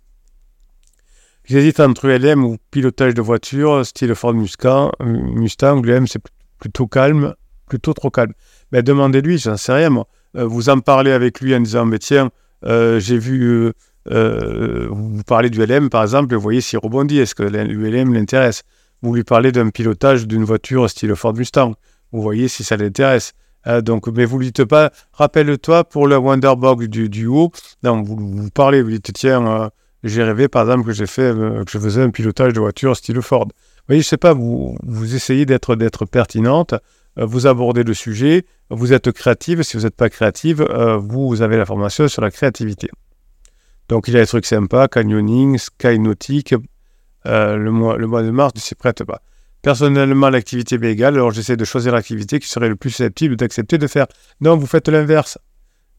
J'hésite 1.44 1.80
entre 1.80 2.06
ULM 2.06 2.44
ou 2.44 2.58
pilotage 2.72 3.14
de 3.14 3.22
voiture, 3.22 3.86
style 3.86 4.16
Ford 4.16 4.34
Mustang. 4.34 4.92
Mustang, 5.02 5.84
l'UM, 5.84 6.08
c'est 6.08 6.24
plutôt 6.60 6.88
calme, 6.88 7.36
plutôt 7.68 7.94
trop 7.94 8.10
calme. 8.10 8.34
Mais 8.72 8.82
demandez-lui, 8.82 9.38
j'en 9.38 9.58
sais 9.58 9.74
rien, 9.74 9.92
moi. 9.92 10.08
Euh, 10.36 10.46
vous 10.46 10.70
en 10.70 10.80
parlez 10.80 11.12
avec 11.12 11.42
lui 11.42 11.56
en 11.56 11.60
disant, 11.60 11.86
mais 11.86 12.00
tiens, 12.00 12.32
euh, 12.66 13.00
j'ai 13.00 13.20
vu 13.20 13.72
euh, 14.12 14.88
vous 14.90 15.24
parlez 15.24 15.50
du 15.50 15.64
LM, 15.66 15.90
par 15.90 16.04
exemple, 16.04 16.34
vous 16.34 16.42
voyez 16.42 16.62
s'il 16.62 16.80
rebondit. 16.80 17.20
Est-ce 17.20 17.36
que 17.36 17.44
l'ULM 17.44 18.14
l'intéresse? 18.14 18.64
Vous 19.02 19.14
lui 19.14 19.24
parlez 19.24 19.52
d'un 19.52 19.70
pilotage 19.70 20.28
d'une 20.28 20.44
voiture 20.44 20.90
style 20.90 21.16
Ford 21.16 21.34
Mustang. 21.34 21.74
Vous 22.12 22.22
voyez 22.22 22.48
si 22.48 22.64
ça 22.64 22.78
l'intéresse. 22.78 23.34
Euh, 23.68 23.82
donc, 23.82 24.08
mais 24.08 24.26
vous 24.26 24.40
ne 24.40 24.44
dites 24.44 24.66
pas, 24.66 24.92
rappelle-toi 25.14 25.84
pour 25.84 26.08
le 26.08 26.18
Wonderbox 26.18 26.88
du, 26.88 27.28
haut. 27.28 27.52
Non, 27.84 28.02
vous, 28.02 28.50
parlez, 28.52 28.82
vous 28.82 28.92
dites, 28.92 29.12
tiens, 29.14 29.46
euh, 29.46 29.70
j'ai 30.04 30.24
rêvé 30.24 30.48
par 30.48 30.64
exemple 30.64 30.86
que 30.86 30.94
j'ai 30.94 31.08
fait, 31.08 31.34
que 31.34 31.70
je 31.70 31.78
faisais 31.78 32.02
un 32.02 32.10
pilotage 32.10 32.54
de 32.54 32.60
voiture 32.60 32.96
style 32.96 33.22
Ford. 33.22 33.48
Vous 33.48 33.84
voyez, 33.88 34.02
je 34.02 34.08
sais 34.08 34.18
pas, 34.18 34.34
vous, 34.34 34.78
vous 34.84 35.16
essayez 35.16 35.46
d'être, 35.46 35.76
d'être 35.76 36.06
pertinente, 36.06 36.76
vous 37.18 37.48
abordez 37.48 37.84
le 37.84 37.94
sujet, 37.94 38.46
vous 38.70 38.94
êtes 38.94 39.12
créative. 39.12 39.64
Si 39.64 39.76
vous 39.76 39.84
n'êtes 39.84 39.96
pas 39.96 40.10
créative, 40.10 40.66
vous 41.00 41.42
avez 41.42 41.58
la 41.58 41.66
formation 41.66 42.08
sur 42.08 42.22
la 42.22 42.32
créativité. 42.32 42.90
Donc, 43.90 44.08
il 44.08 44.14
y 44.14 44.18
a 44.18 44.22
des 44.22 44.28
trucs 44.28 44.46
sympas, 44.46 44.88
canyoning, 44.88 45.58
sky 45.58 46.00
nautique. 46.00 46.54
le, 47.26 47.70
mois, 47.70 47.98
le 47.98 48.08
mois 48.08 48.24
de 48.24 48.32
mars 48.32 48.54
ne 48.56 48.60
s'y 48.60 48.76
prête 48.76 49.04
pas. 49.04 49.22
Personnellement, 49.62 50.30
l'activité 50.30 50.78
m'est 50.78 50.92
égale, 50.92 51.16
alors 51.16 51.32
j'essaie 51.32 51.58
de 51.58 51.66
choisir 51.66 51.94
l'activité 51.94 52.40
qui 52.40 52.48
serait 52.48 52.70
le 52.70 52.76
plus 52.76 52.90
susceptible 52.90 53.36
d'accepter 53.36 53.78
de 53.78 53.88
faire. 53.88 54.08
Non, 54.40 54.56
vous 54.56 54.68
faites 54.68 54.88
l'inverse. 54.88 55.38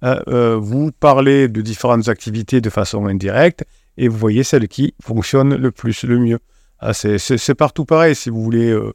Hein, 0.00 0.20
euh, 0.28 0.56
vous 0.56 0.92
parlez 0.92 1.48
de 1.48 1.60
différentes 1.60 2.08
activités 2.08 2.60
de 2.60 2.70
façon 2.70 3.06
indirecte 3.06 3.64
et 3.96 4.06
vous 4.06 4.16
voyez 4.16 4.44
celle 4.44 4.68
qui 4.68 4.94
fonctionne 5.02 5.56
le 5.56 5.70
plus, 5.72 6.04
le 6.04 6.18
mieux. 6.18 6.38
Ah, 6.78 6.94
c'est 6.94 7.54
partout 7.56 7.84
pareil. 7.84 8.14
Si 8.14 8.30
vous 8.30 8.42
voulez, 8.42 8.70
euh, 8.70 8.94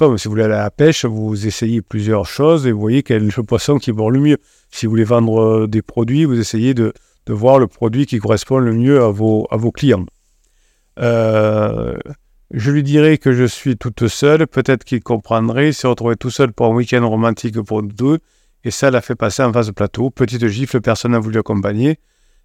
aller 0.00 0.42
à 0.42 0.48
la 0.48 0.70
pêche, 0.70 1.04
vous 1.04 1.46
essayez 1.46 1.82
plusieurs 1.82 2.26
choses 2.26 2.66
et 2.66 2.72
vous 2.72 2.80
voyez 2.80 3.02
quel 3.02 3.24
est 3.24 3.36
le 3.36 3.42
poisson 3.42 3.78
qui 3.78 3.90
vend 3.90 4.08
le 4.08 4.20
mieux. 4.20 4.38
Si 4.70 4.86
vous 4.86 4.90
voulez 4.90 5.04
vendre 5.04 5.40
euh, 5.40 5.66
des 5.66 5.82
produits, 5.82 6.24
vous 6.24 6.38
essayez 6.38 6.72
de, 6.72 6.92
de 7.26 7.32
voir 7.32 7.58
le 7.58 7.66
produit 7.66 8.06
qui 8.06 8.18
correspond 8.18 8.58
le 8.58 8.72
mieux 8.72 9.02
à 9.02 9.08
vos, 9.10 9.46
à 9.50 9.56
vos 9.56 9.72
clients. 9.72 10.06
Euh, 10.98 11.96
je 12.50 12.70
lui 12.70 12.82
dirais 12.82 13.18
que 13.18 13.32
je 13.32 13.44
suis 13.44 13.76
toute 13.76 14.06
seule, 14.08 14.46
peut-être 14.46 14.84
qu'il 14.84 15.02
comprendrait, 15.02 15.68
il 15.68 15.74
s'est 15.74 15.88
retrouvé 15.88 16.16
tout 16.16 16.30
seul 16.30 16.52
pour 16.52 16.66
un 16.66 16.74
week-end 16.74 17.08
romantique 17.08 17.60
pour 17.62 17.82
nous 17.82 17.92
deux, 17.92 18.18
et 18.62 18.70
ça 18.70 18.90
l'a 18.90 19.00
fait 19.00 19.14
passer 19.14 19.42
en 19.42 19.52
face 19.52 19.66
de 19.66 19.72
plateau. 19.72 20.10
Petite 20.10 20.46
gifle, 20.46 20.80
personne 20.80 21.12
n'a 21.12 21.18
voulu 21.18 21.38
accompagner, 21.38 21.98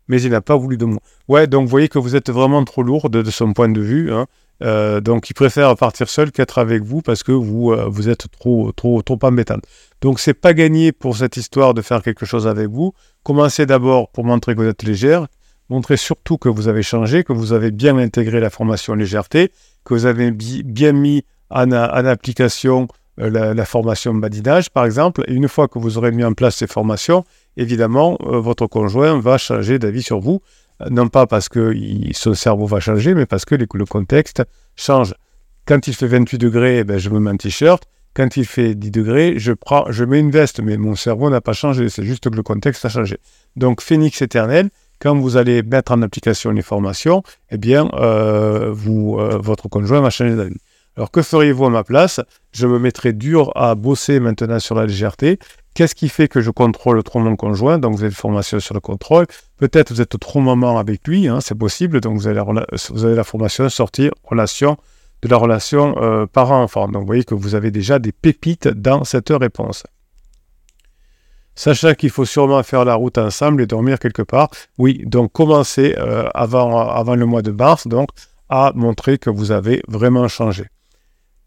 mais 0.07 0.21
il 0.21 0.31
n'a 0.31 0.41
pas 0.41 0.57
voulu 0.57 0.77
de 0.77 0.85
moi. 0.85 0.99
Ouais, 1.27 1.47
donc 1.47 1.63
vous 1.63 1.69
voyez 1.69 1.89
que 1.89 1.99
vous 1.99 2.15
êtes 2.15 2.29
vraiment 2.29 2.63
trop 2.63 2.83
lourde 2.83 3.21
de 3.21 3.31
son 3.31 3.53
point 3.53 3.69
de 3.69 3.81
vue. 3.81 4.11
Hein. 4.11 4.25
Euh, 4.61 4.99
donc 4.99 5.29
il 5.29 5.33
préfère 5.33 5.75
partir 5.77 6.09
seul 6.09 6.31
qu'être 6.31 6.57
avec 6.57 6.83
vous 6.83 7.01
parce 7.01 7.23
que 7.23 7.31
vous, 7.31 7.71
euh, 7.71 7.85
vous 7.87 8.09
êtes 8.09 8.25
trop, 8.31 8.71
trop, 8.71 9.01
trop 9.01 9.19
embêtante. 9.21 9.63
Donc 10.01 10.19
c'est 10.19 10.33
pas 10.33 10.53
gagné 10.53 10.91
pour 10.91 11.15
cette 11.15 11.37
histoire 11.37 11.73
de 11.73 11.81
faire 11.81 12.01
quelque 12.01 12.25
chose 12.25 12.47
avec 12.47 12.67
vous. 12.67 12.93
Commencez 13.23 13.65
d'abord 13.65 14.09
pour 14.09 14.25
montrer 14.25 14.55
que 14.55 14.61
vous 14.61 14.67
êtes 14.67 14.83
légère. 14.83 15.27
Montrez 15.69 15.97
surtout 15.97 16.37
que 16.37 16.49
vous 16.49 16.67
avez 16.67 16.83
changé, 16.83 17.23
que 17.23 17.31
vous 17.31 17.53
avez 17.53 17.71
bien 17.71 17.97
intégré 17.97 18.39
la 18.39 18.49
formation 18.49 18.95
légèreté 18.95 19.51
que 19.85 19.93
vous 19.93 20.05
avez 20.05 20.31
bien 20.31 20.91
mis 20.91 21.23
en, 21.49 21.71
application 21.71 22.87
euh, 23.19 23.53
la, 23.53 23.65
formation 23.65 24.13
badinage, 24.13 24.69
par 24.69 24.85
exemple, 24.85 25.23
et 25.27 25.33
une 25.33 25.47
fois 25.47 25.67
que 25.67 25.79
vous 25.79 25.97
aurez 25.97 26.11
mis 26.11 26.23
en 26.23 26.33
place 26.33 26.57
ces 26.57 26.67
formations, 26.67 27.23
évidemment, 27.57 28.17
votre 28.21 28.67
conjoint 28.67 29.19
va 29.19 29.37
changer 29.37 29.79
d'avis 29.79 30.03
sur 30.03 30.19
vous, 30.19 30.41
non 30.89 31.09
pas 31.09 31.27
parce 31.27 31.49
que 31.49 31.73
son 32.13 32.33
cerveau 32.33 32.65
va 32.65 32.79
changer, 32.79 33.13
mais 33.13 33.25
parce 33.25 33.45
que 33.45 33.55
le 33.55 33.85
contexte 33.85 34.43
change. 34.75 35.13
Quand 35.65 35.87
il 35.87 35.93
fait 35.93 36.07
28 36.07 36.37
degrés, 36.39 36.79
eh 36.79 36.83
ben, 36.83 36.97
je 36.97 37.09
me 37.09 37.19
mets 37.19 37.29
un 37.29 37.37
t-shirt. 37.37 37.83
Quand 38.15 38.37
il 38.37 38.45
fait 38.45 38.73
10 38.73 38.89
degrés, 38.89 39.33
je, 39.37 39.53
prends, 39.53 39.85
mets 40.07 40.19
une 40.19 40.31
veste, 40.31 40.61
mais 40.61 40.77
mon 40.77 40.95
cerveau 40.95 41.29
n'a 41.29 41.41
pas 41.41 41.53
changé, 41.53 41.89
c'est 41.89 42.03
juste 42.03 42.27
que 42.27 42.35
le 42.35 42.41
contexte 42.41 42.83
a 42.85 42.89
changé. 42.89 43.19
Donc, 43.55 43.81
phénix 43.81 44.21
éternel, 44.21 44.69
quand 44.99 45.15
vous 45.15 45.37
allez 45.37 45.61
mettre 45.61 45.91
en 45.91 46.01
application 46.01 46.51
les 46.51 46.63
formations, 46.63 47.21
eh 47.51 47.57
bien, 47.57 47.87
euh, 47.93 48.71
vous, 48.73 49.17
euh, 49.19 49.37
votre 49.37 49.69
conjoint 49.69 50.01
va 50.01 50.09
changer 50.09 50.35
d'avis. 50.35 50.57
Alors, 50.97 51.11
que 51.11 51.21
feriez-vous 51.21 51.65
à 51.65 51.69
ma 51.69 51.83
place? 51.83 52.19
Je 52.51 52.65
me 52.65 52.79
mettrais 52.79 53.13
dur 53.13 53.51
à 53.55 53.75
bosser 53.75 54.19
maintenant 54.19 54.59
sur 54.59 54.75
la 54.75 54.85
légèreté. 54.85 55.37
Qu'est-ce 55.73 55.95
qui 55.95 56.09
fait 56.09 56.27
que 56.27 56.41
je 56.41 56.51
contrôle 56.51 57.01
trop 57.03 57.19
mon 57.19 57.35
conjoint? 57.35 57.79
Donc, 57.79 57.93
vous 57.93 58.01
avez 58.01 58.09
une 58.09 58.15
formation 58.15 58.59
sur 58.59 58.73
le 58.73 58.79
contrôle. 58.79 59.27
Peut-être 59.57 59.91
vous 59.91 60.01
êtes 60.01 60.19
trop 60.19 60.41
maman 60.41 60.77
avec 60.77 61.07
lui, 61.07 61.27
hein, 61.27 61.39
c'est 61.41 61.57
possible. 61.57 62.01
Donc, 62.01 62.17
vous 62.17 62.27
avez, 62.27 62.35
la, 62.35 62.65
vous 62.89 63.05
avez 63.05 63.15
la 63.15 63.23
formation 63.23 63.69
sortir 63.69 64.11
relation 64.23 64.77
de 65.21 65.27
la 65.27 65.37
relation 65.37 65.95
euh, 66.01 66.25
parent-enfant. 66.25 66.87
Donc, 66.87 67.01
vous 67.01 67.07
voyez 67.07 67.23
que 67.23 67.35
vous 67.35 67.55
avez 67.55 67.71
déjà 67.71 67.99
des 67.99 68.11
pépites 68.11 68.67
dans 68.67 69.03
cette 69.03 69.29
réponse. 69.29 69.83
Sachant 71.55 71.93
qu'il 71.93 72.09
faut 72.09 72.25
sûrement 72.25 72.63
faire 72.63 72.85
la 72.85 72.95
route 72.95 73.17
ensemble 73.17 73.61
et 73.61 73.67
dormir 73.67 73.99
quelque 73.99 74.21
part. 74.21 74.49
Oui, 74.77 75.03
donc 75.05 75.33
commencez 75.33 75.93
euh, 75.97 76.29
avant, 76.33 76.87
avant 76.87 77.15
le 77.15 77.25
mois 77.25 77.41
de 77.41 77.51
mars, 77.51 77.85
donc, 77.85 78.09
à 78.47 78.71
montrer 78.75 79.17
que 79.17 79.29
vous 79.29 79.51
avez 79.51 79.81
vraiment 79.87 80.27
changé. 80.29 80.67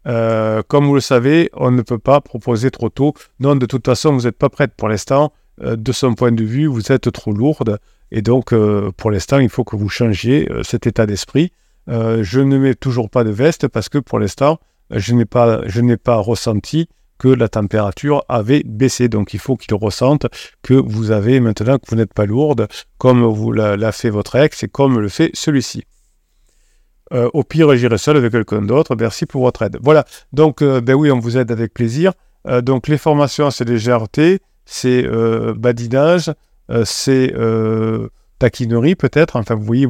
Euh, 0.07 0.61
comme 0.67 0.85
vous 0.85 0.95
le 0.95 1.01
savez, 1.01 1.49
on 1.53 1.71
ne 1.71 1.81
peut 1.81 1.99
pas 1.99 2.21
proposer 2.21 2.71
trop 2.71 2.89
tôt. 2.89 3.13
Non, 3.39 3.55
de 3.55 3.65
toute 3.65 3.85
façon, 3.85 4.13
vous 4.13 4.23
n'êtes 4.23 4.37
pas 4.37 4.49
prête 4.49 4.73
pour 4.75 4.89
l'instant. 4.89 5.33
Euh, 5.61 5.75
de 5.75 5.91
son 5.91 6.13
point 6.15 6.31
de 6.31 6.43
vue, 6.43 6.65
vous 6.67 6.91
êtes 6.91 7.11
trop 7.11 7.31
lourde. 7.31 7.79
Et 8.11 8.21
donc, 8.21 8.53
pour 8.97 9.09
l'instant, 9.09 9.39
il 9.39 9.49
faut 9.49 9.63
que 9.63 9.75
vous 9.75 9.89
changiez 9.89 10.47
cet 10.61 10.85
état 10.85 11.07
d'esprit. 11.07 11.51
je 11.87 12.39
ne 12.39 12.59
mets 12.59 12.75
toujours 12.75 13.09
pas 13.09 13.23
de 13.23 13.31
veste 13.31 13.67
parce 13.67 13.89
que 13.89 13.97
pour 13.97 14.19
l'instant, 14.19 14.59
je 14.91 15.15
n'ai 15.15 15.25
pas, 15.25 15.61
je 15.65 15.81
n'ai 15.81 15.97
pas 15.97 16.17
ressenti 16.17 16.87
que 17.17 17.27
la 17.27 17.47
température 17.47 18.25
avait 18.29 18.63
baissé. 18.65 19.07
Donc 19.07 19.33
il 19.33 19.39
faut 19.39 19.55
qu'il 19.55 19.73
ressente 19.75 20.27
que 20.61 20.73
vous 20.73 21.11
avez 21.11 21.39
maintenant 21.39 21.77
que 21.77 21.85
vous 21.89 21.95
n'êtes 21.95 22.13
pas 22.13 22.25
lourde, 22.25 22.67
comme 22.97 23.23
vous 23.23 23.51
l'a 23.51 23.91
fait 23.91 24.09
votre 24.09 24.35
ex 24.35 24.63
et 24.63 24.67
comme 24.67 24.99
le 24.99 25.09
fait 25.09 25.31
celui-ci. 25.33 25.83
Euh, 27.11 27.29
au 27.33 27.43
pire, 27.43 27.75
j'irai 27.75 27.97
seul 27.97 28.17
avec 28.17 28.31
quelqu'un 28.31 28.61
d'autre. 28.61 28.95
Merci 28.97 29.25
pour 29.25 29.43
votre 29.43 29.61
aide. 29.63 29.77
Voilà. 29.81 30.05
Donc, 30.31 30.61
euh, 30.61 30.81
ben 30.81 30.93
oui, 30.93 31.11
on 31.11 31.19
vous 31.19 31.37
aide 31.37 31.51
avec 31.51 31.73
plaisir. 31.73 32.13
Euh, 32.47 32.61
donc, 32.61 32.87
les 32.87 32.97
formations, 32.97 33.51
c'est 33.51 33.67
légèreté, 33.67 34.39
c'est 34.65 35.05
badinage, 35.55 36.31
c'est 36.85 37.33
taquinerie 38.39 38.95
peut-être. 38.95 39.35
Enfin, 39.35 39.55
vous 39.55 39.63
voyez, 39.63 39.87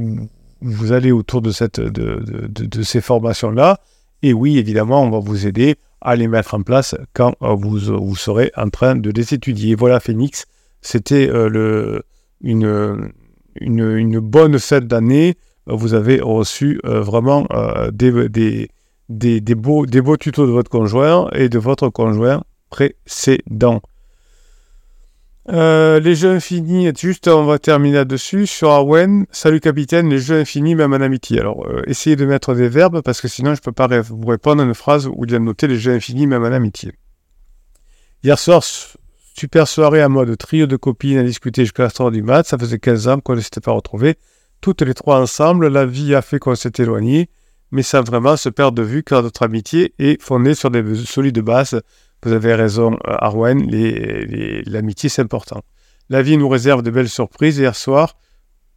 vous, 0.61 0.91
allez 0.91 1.11
autour 1.11 1.41
de, 1.41 1.51
ces 1.51 3.01
formations-là. 3.01 3.79
Et 4.23 4.33
oui, 4.33 4.57
évidemment, 4.57 5.03
on 5.03 5.09
va 5.09 5.19
vous 5.19 5.45
aider 5.47 5.75
à 6.01 6.15
les 6.15 6.27
mettre 6.27 6.55
en 6.55 6.63
place 6.63 6.95
quand 7.13 7.35
vous, 7.39 7.77
vous 7.77 8.15
serez 8.15 8.51
en 8.57 8.69
train 8.69 8.95
de 8.95 9.11
les 9.11 9.33
étudier. 9.33 9.75
Voilà, 9.75 9.99
Phoenix, 9.99 10.45
c'était 10.81 11.29
une, 12.41 13.11
une, 13.61 14.19
bonne 14.19 14.59
fête 14.59 14.87
d'année. 14.87 15.37
Vous 15.65 15.93
avez 15.93 16.19
reçu 16.19 16.79
euh, 16.85 17.01
vraiment 17.01 17.47
des, 17.91 18.29
des, 18.29 18.69
des, 19.41 19.55
beaux, 19.55 19.85
des 19.85 20.01
beaux 20.01 20.17
tutos 20.17 20.45
de 20.45 20.51
votre 20.51 20.69
conjoint 20.69 21.29
et 21.33 21.49
de 21.49 21.59
votre 21.59 21.89
conjoint 21.89 22.43
précédent. 22.69 23.81
Euh, 25.49 25.99
les 25.99 26.15
jeux 26.15 26.31
infinis, 26.31 26.89
juste 26.97 27.27
on 27.27 27.45
va 27.45 27.59
terminer 27.59 27.97
là-dessus. 27.97 28.47
Sur 28.47 28.69
Arwen, 28.71 29.25
salut 29.31 29.59
capitaine, 29.59 30.09
les 30.09 30.19
jeux 30.19 30.39
infinis, 30.39 30.75
même 30.75 30.93
en 30.93 31.01
amitié. 31.01 31.39
Alors, 31.39 31.67
euh, 31.67 31.81
essayez 31.85 32.15
de 32.15 32.25
mettre 32.25 32.53
des 32.53 32.69
verbes 32.69 33.01
parce 33.01 33.19
que 33.19 33.27
sinon 33.27 33.53
je 33.53 33.59
ne 33.59 33.63
peux 33.63 33.73
pas 33.73 33.87
vous 34.01 34.25
répondre 34.25 34.61
à 34.61 34.65
une 34.65 34.73
phrase 34.73 35.07
où 35.07 35.25
il 35.25 35.31
y 35.31 35.35
a 35.35 35.39
noté 35.39 35.67
les 35.67 35.77
jeux 35.77 35.93
infinis, 35.93 36.27
même 36.27 36.43
en 36.43 36.51
amitié. 36.51 36.93
Hier 38.23 38.39
soir, 38.39 38.63
super 38.63 39.67
soirée 39.67 40.01
à 40.01 40.07
mode 40.07 40.37
trio 40.37 40.65
de 40.65 40.77
copines 40.77 41.17
à 41.17 41.23
discuter 41.23 41.63
jusqu'à 41.63 41.83
la 41.83 41.91
3 41.91 42.11
du 42.11 42.23
mat. 42.23 42.47
Ça 42.47 42.57
faisait 42.57 42.79
15 42.79 43.07
ans 43.09 43.19
qu'on 43.19 43.35
ne 43.35 43.41
s'était 43.41 43.59
pas 43.59 43.73
retrouvés. 43.73 44.15
Toutes 44.63 44.81
les 44.81 44.95
trois 44.95 45.19
ensemble, 45.21 45.67
la 45.67 45.85
vie 45.85 46.15
a 46.15 46.23
fait 46.23 46.39
qu'on 46.39 46.55
s'est 46.55 46.71
éloignés, 46.79 47.29
mais 47.71 47.83
sans 47.83 48.01
vraiment 48.01 48.37
se 48.37 48.49
perdre 48.49 48.77
de 48.77 48.81
vue 48.81 49.03
car 49.03 49.21
notre 49.21 49.43
amitié 49.43 49.93
est 49.99 50.19
fondée 50.19 50.55
sur 50.55 50.71
des 50.71 50.95
solides 50.95 51.41
bases 51.41 51.79
vous 52.23 52.31
avez 52.31 52.55
raison, 52.55 52.93
euh, 52.93 53.15
Arwen, 53.19 53.69
l'amitié 54.65 55.09
c'est 55.09 55.21
important. 55.21 55.61
La 56.09 56.21
vie 56.21 56.37
nous 56.37 56.47
réserve 56.47 56.81
de 56.81 56.91
belles 56.91 57.09
surprises. 57.09 57.57
Hier 57.57 57.75
soir, 57.75 58.15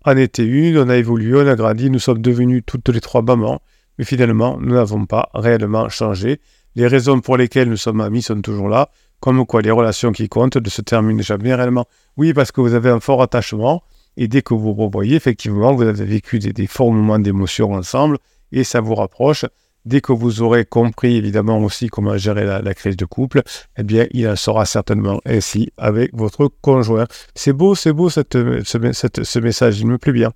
en 0.05 0.17
était 0.17 0.45
une, 0.45 0.79
on 0.79 0.89
a 0.89 0.97
évolué, 0.97 1.41
on 1.41 1.47
a 1.47 1.55
grandi, 1.55 1.91
nous 1.91 1.99
sommes 1.99 2.21
devenus 2.21 2.63
toutes 2.67 2.89
les 2.89 3.01
trois 3.01 3.23
mamans, 3.23 3.61
mais 3.99 4.05
finalement, 4.05 4.59
nous 4.61 4.75
n'avons 4.75 5.07
pas 5.07 5.31
réellement 5.35 5.89
changé. 5.89 6.41
Les 6.75 6.87
raisons 6.87 7.21
pour 7.21 7.37
lesquelles 7.37 7.69
nous 7.69 7.77
sommes 7.77 8.01
amis 8.01 8.23
sont 8.23 8.41
toujours 8.41 8.69
là, 8.69 8.91
comme 9.21 9.47
quoi 9.47 9.63
les 9.63 9.71
relations 9.71 10.13
qui 10.13 10.29
comptent 10.29 10.57
ne 10.57 10.69
se 10.69 10.83
terminent 10.83 11.23
jamais 11.23 11.55
réellement. 11.55 11.87
Oui, 12.17 12.35
parce 12.35 12.53
que 12.53 12.61
vous 12.61 12.75
avez 12.75 12.91
un 12.91 13.01
fort 13.01 13.23
attachement, 13.23 13.83
et 14.17 14.29
dès 14.29 14.43
que 14.43 14.55
vous 14.55 14.73
revoyez, 14.73 15.17
effectivement, 15.17 15.75
vous 15.75 15.83
avez 15.83 16.05
vécu 16.05 16.39
des, 16.39 16.67
forts 16.67 16.93
moments 16.93 17.19
d'émotion 17.19 17.73
ensemble, 17.73 18.19
et 18.53 18.65
ça 18.65 18.81
vous 18.81 18.95
rapproche. 18.95 19.45
Dès 19.85 20.01
que 20.01 20.13
vous 20.13 20.43
aurez 20.43 20.65
compris 20.65 21.15
évidemment 21.15 21.61
aussi 21.61 21.89
comment 21.89 22.17
gérer 22.17 22.45
la, 22.45 22.75
crise 22.75 22.97
de 22.97 23.05
couple, 23.05 23.43
eh 23.77 23.85
bien, 23.85 24.07
il 24.11 24.27
en 24.29 24.35
sera 24.35 24.67
certainement 24.67 25.21
ainsi 25.25 25.71
avec 25.77 26.13
votre 26.13 26.49
conjoint. 26.61 27.07
C'est 27.37 27.53
beau, 27.53 27.77
c'est 27.77 27.93
beau 27.93 28.11
ce, 28.11 29.39
message, 29.39 29.79
il 29.79 29.87
me 29.87 29.99
plaît 29.99 30.13
bien. 30.13 30.33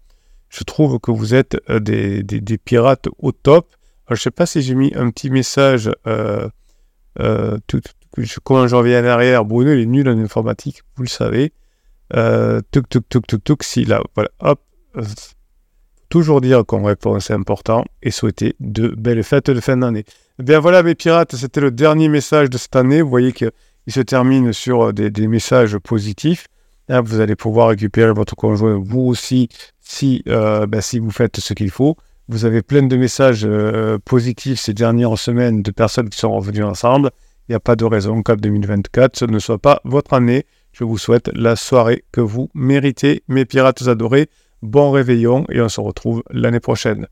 Je 0.50 0.62
trouve 0.62 1.00
que 1.00 1.10
vous 1.10 1.34
êtes 1.34 1.56
euh, 1.68 1.80
des, 1.80 2.58
pirates 2.58 3.08
au 3.18 3.32
top. 3.32 3.66
je 4.08 4.14
ne 4.14 4.18
sais 4.18 4.30
pas 4.30 4.46
si 4.46 4.62
j'ai 4.62 4.74
mis 4.76 4.92
un 4.94 5.10
petit 5.10 5.30
message, 5.30 5.90
euh, 6.06 6.48
euh, 7.18 7.58
comment 8.44 8.68
je 8.68 8.76
reviens 8.76 9.02
en 9.02 9.06
arrière. 9.08 9.44
Bruno, 9.44 9.72
il 9.72 9.80
est 9.80 9.86
nul 9.86 10.08
en 10.08 10.18
informatique, 10.18 10.82
vous 10.94 11.02
le 11.02 11.08
savez. 11.08 11.52
Euh, 12.14 12.60
tuk, 12.70 12.88
tuk, 12.88 13.08
tuk, 13.08 13.26
tuk, 13.26 13.44
tuk, 13.44 13.62
si 13.62 13.84
là, 13.84 14.02
voilà, 14.14 14.30
hop, 14.40 14.60
toujours 16.10 16.40
dire 16.40 16.66
qu'on 16.66 16.82
répond, 16.82 17.18
c'est 17.20 17.32
important, 17.32 17.84
et 18.02 18.10
souhaiter 18.10 18.56
de 18.60 18.88
belles 18.88 19.22
fêtes 19.22 19.50
de 19.50 19.60
fin 19.60 19.78
d'année. 19.78 20.04
Eh 20.38 20.42
bien 20.42 20.58
voilà 20.58 20.82
mes 20.82 20.94
pirates, 20.94 21.36
c'était 21.36 21.60
le 21.60 21.70
dernier 21.70 22.08
message 22.08 22.50
de 22.50 22.58
cette 22.58 22.76
année. 22.76 23.00
Vous 23.00 23.08
voyez 23.08 23.32
qu'il 23.32 23.52
se 23.88 24.00
termine 24.00 24.52
sur 24.52 24.88
euh, 24.88 24.92
des, 24.92 25.26
messages 25.28 25.78
positifs. 25.78 26.46
Hein, 26.88 27.00
vous 27.00 27.20
allez 27.20 27.36
pouvoir 27.36 27.68
récupérer 27.68 28.12
votre 28.12 28.34
conjoint 28.34 28.80
vous 28.82 29.02
aussi 29.02 29.48
si, 29.80 30.22
euh, 30.28 30.66
ben, 30.66 30.80
si 30.80 30.98
vous 30.98 31.10
faites 31.10 31.38
ce 31.38 31.54
qu'il 31.54 31.70
faut. 31.70 31.96
Vous 32.28 32.44
avez 32.44 32.62
plein 32.62 32.82
de 32.82 32.96
messages 32.96 33.44
euh, 33.44 33.98
positifs 34.04 34.60
ces 34.60 34.74
dernières 34.74 35.18
semaines 35.18 35.62
de 35.62 35.70
personnes 35.70 36.08
qui 36.08 36.18
sont 36.18 36.32
revenues 36.32 36.64
ensemble. 36.64 37.10
Il 37.48 37.52
n'y 37.52 37.56
a 37.56 37.60
pas 37.60 37.76
de 37.76 37.84
raison 37.84 38.22
qu'en 38.22 38.36
2024, 38.36 39.16
ce 39.16 39.24
ne 39.24 39.38
soit 39.38 39.58
pas 39.58 39.80
votre 39.84 40.14
année. 40.14 40.46
Je 40.72 40.84
vous 40.84 40.98
souhaite 40.98 41.30
la 41.34 41.56
soirée 41.56 42.04
que 42.12 42.20
vous 42.20 42.50
méritez, 42.54 43.22
mes 43.28 43.44
pirates 43.44 43.86
adorés. 43.88 44.28
Bon 44.62 44.90
réveillon 44.90 45.46
et 45.50 45.60
on 45.60 45.68
se 45.68 45.80
retrouve 45.80 46.22
l'année 46.30 46.60
prochaine. 46.60 47.06